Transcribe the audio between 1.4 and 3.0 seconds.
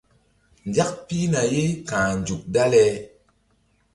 ye ka̧h nzuk dale.